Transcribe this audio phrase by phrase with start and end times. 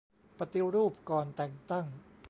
[0.39, 1.85] ปฏิรูปก่อนแต่งตั้ง